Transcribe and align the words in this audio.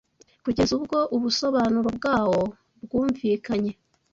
kugeza 0.43 0.71
ubwo 0.77 0.97
ubusobanuro 1.15 1.89
bwawo 1.97 2.39
bwumvikanye, 2.83 3.71